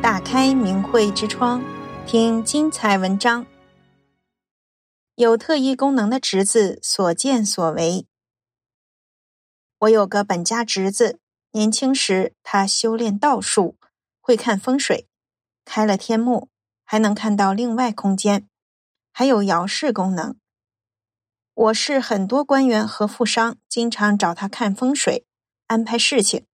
[0.00, 1.60] 打开明慧之窗，
[2.06, 3.44] 听精彩文章。
[5.16, 8.06] 有特异功能的侄子所见所为。
[9.80, 11.18] 我有个本家侄子，
[11.50, 13.76] 年轻时他修炼道术，
[14.20, 15.08] 会看风水，
[15.64, 16.48] 开了天目，
[16.84, 18.48] 还能看到另外空间，
[19.12, 20.36] 还有遥视功能。
[21.54, 25.26] 我市很多官员和富商经常找他看风水，
[25.66, 26.46] 安排事情。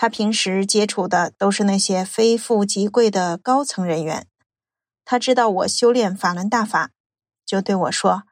[0.00, 4.28] 他平时接触的都是那些非富即贵的高层人员。
[5.04, 6.92] 他知道我修炼法轮大法，
[7.44, 8.22] 就对我说：“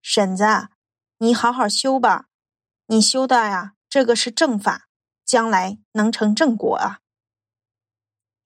[0.00, 0.46] 婶子，
[1.18, 2.28] 你好好修吧，
[2.86, 4.88] 你修的呀，这个是正法，
[5.26, 7.00] 将来能成正果啊。”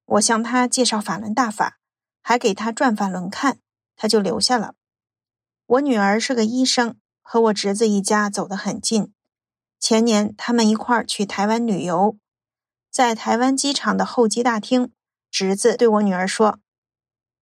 [0.07, 1.79] 我向他介绍法轮大法，
[2.21, 3.61] 还给他转法轮看，
[3.95, 4.75] 他就留下了。
[5.67, 9.13] 我女儿是个医生，和我侄子一家走得很近。
[9.89, 12.19] 前年，他们一块儿去台湾旅游，
[12.91, 14.91] 在台湾机场的候机大厅，
[15.31, 16.59] 侄子对我女儿说：“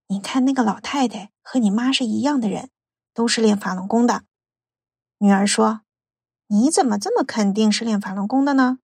[0.08, 2.68] 你看那个老太太和你妈是一样的人，
[3.14, 4.24] 都是练法轮功的。”
[5.16, 5.80] 女儿说
[6.48, 8.78] ：“你怎么这么肯定是练法轮功的呢？”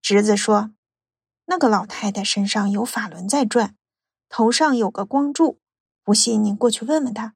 [0.00, 0.70] 侄子说
[1.46, 3.74] ：“那个老太太身上有法轮在转，
[4.28, 5.58] 头上有个光柱，
[6.04, 7.34] 不信你过去问问她。”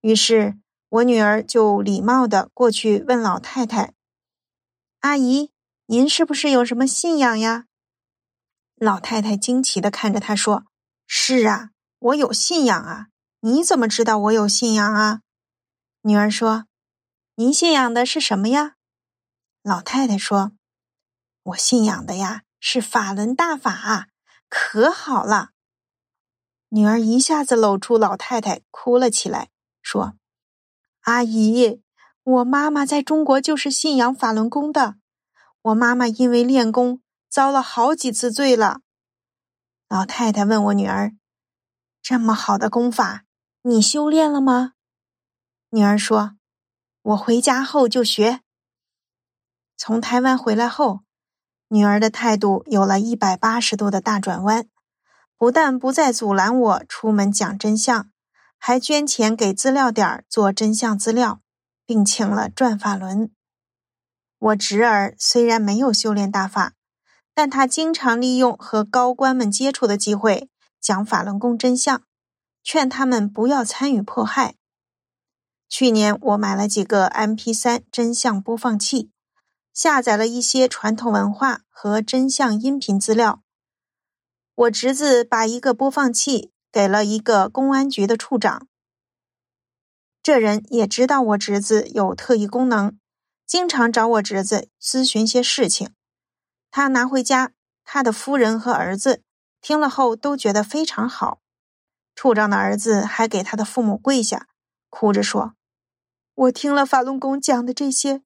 [0.00, 0.58] 于是
[0.88, 3.92] 我女儿就礼貌地过去问老太太。
[5.06, 5.52] 阿姨，
[5.86, 7.66] 您是不是有什么信仰呀？
[8.74, 10.64] 老太太惊奇的看着她说
[11.06, 13.06] ：“是啊，我有信仰啊。
[13.38, 15.20] 你怎么知道我有信仰啊？”
[16.02, 16.64] 女儿说
[17.36, 18.74] ：“您信仰的是什么呀？”
[19.62, 20.50] 老太太说
[21.44, 24.08] ：“我信仰的呀是法轮大法，
[24.48, 25.50] 可好了。”
[26.70, 30.16] 女儿一下子搂住老太太，哭了起来，说
[31.06, 31.80] ：“阿姨。”
[32.26, 34.96] 我妈妈在中国就是信仰法轮功的，
[35.62, 38.80] 我妈妈因为练功遭了好几次罪了。
[39.88, 41.12] 老太太问我女儿
[42.02, 43.22] ：“这么好的功法，
[43.62, 44.72] 你修炼了吗？”
[45.70, 46.32] 女儿说
[47.02, 48.40] ：“我回家后就学。”
[49.78, 51.02] 从台湾回来后，
[51.68, 54.68] 女儿的态度有了一百八十度的大转弯，
[55.38, 58.10] 不但不再阻拦我出门讲真相，
[58.58, 61.40] 还捐钱给资料点做真相资料。
[61.86, 63.30] 并请了转法轮。
[64.38, 66.74] 我侄儿虽然没有修炼大法，
[67.32, 72.02] 但他经常利用和高官们接触的机会讲法轮功真相，
[72.62, 74.56] 劝他们不要参与迫害。
[75.68, 79.10] 去年我买了几个 MP3 真相播放器，
[79.72, 83.42] 下载了一些传统文化和真相音频资料。
[84.54, 88.68] 我侄子把一个播放器给了一个公安局的处长。
[90.26, 92.98] 这人也知道我侄子有特异功能，
[93.46, 95.94] 经常找我侄子咨询些事情。
[96.68, 97.52] 他拿回家，
[97.84, 99.22] 他的夫人和儿子
[99.60, 101.38] 听了后都觉得非常好。
[102.16, 104.48] 处长的儿子还给他的父母跪下，
[104.90, 105.54] 哭着说
[106.34, 108.22] ：“我听了法轮功讲的这些，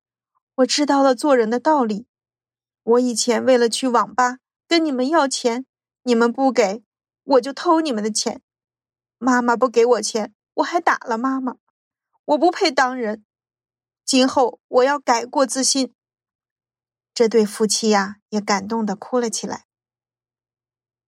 [0.55, 2.07] 我知道了做人的道理。
[2.83, 5.67] 我以前为了去网吧跟你们要钱，
[6.05, 6.83] 你们不给，
[7.25, 8.41] 我就偷你们的钱。
[9.19, 11.57] 妈妈不给我钱，我还打了妈妈。”
[12.31, 13.25] 我不配当人，
[14.05, 15.93] 今后我要改过自新。
[17.13, 19.65] 这对夫妻呀，也感动的哭了起来。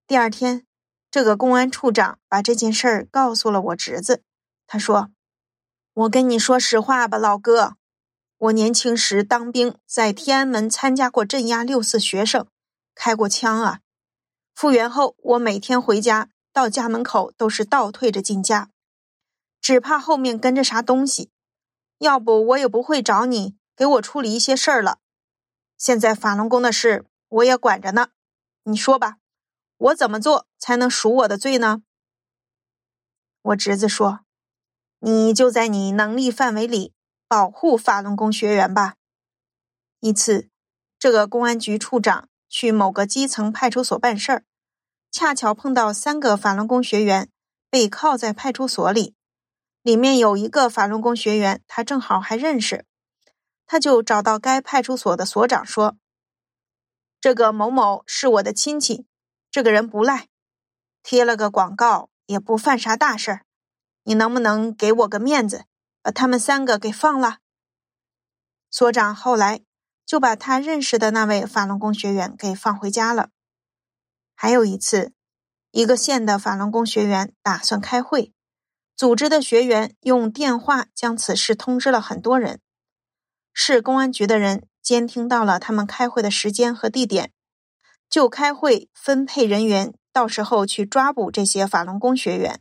[0.08, 0.66] 第二天，
[1.12, 4.24] 这个公安处长把这件事儿告诉了我侄子。
[4.66, 5.12] 他说
[5.94, 7.76] ：“我跟你说实话吧，老哥，
[8.38, 12.48] 我年轻时当兵，在天安门参加过镇压六四学生，
[12.96, 13.78] 开过枪啊。
[14.56, 18.70] 复员后，我每天回家到家门口都是倒退着进家。”
[19.62, 21.30] 只怕后面跟着啥东西，
[21.98, 24.98] 要不我也不会找你给我处理一些事儿了。
[25.78, 28.08] 现在法轮功的事我也管着呢，
[28.64, 29.18] 你说吧，
[29.76, 31.82] 我怎么做才能赎我的罪呢？
[33.42, 34.20] 我侄子说
[34.98, 36.92] ：“你就在你能力范围里
[37.28, 38.96] 保护法轮功学员吧。”
[40.00, 40.50] 一次，
[40.98, 44.44] 这个公安局处长去某个基层派出所办事儿，
[45.12, 47.30] 恰巧碰到三个法轮功学员
[47.70, 49.14] 被铐在派出所里。
[49.82, 52.86] 里面有一个法轮功学员，他正好还认识，
[53.66, 55.96] 他就找到该派出所的所长说
[57.20, 59.06] ：“这个某某是我的亲戚，
[59.50, 60.28] 这个人不赖，
[61.02, 63.44] 贴了个广告也不犯啥大事儿，
[64.04, 65.64] 你能不能给我个面子，
[66.00, 67.38] 把他们三个给放了？”
[68.70, 69.62] 所长后来
[70.06, 73.30] 就把他认识的那位法轮功学员给放回家了。
[74.36, 75.12] 还有一次，
[75.72, 78.32] 一个县的法轮功学员打算开会。
[78.96, 82.60] 组织的学员用电话将此事通知了很多人，
[83.52, 87.32] 市公安局的人监听到了他们开会的时间和地点，
[88.08, 92.60] 就开会分配人员，到时候去抓捕这些法轮功学员。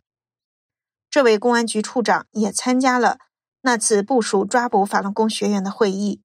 [1.09, 3.19] 这位公安局处长也参加了
[3.61, 6.21] 那次部署抓捕法轮功学员的会议。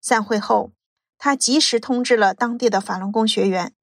[0.00, 0.72] 散会后，
[1.16, 3.74] 他及时通知了当地的法轮功学员，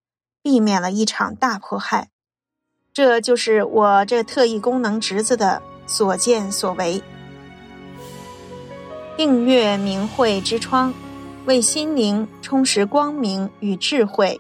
[0.42, 2.12] 避免了一场大迫害。
[2.96, 7.04] 这就是我这特异功能侄子的所见所为。
[9.18, 10.94] 订阅明慧之窗，
[11.46, 14.40] 为心灵充实光明与智慧。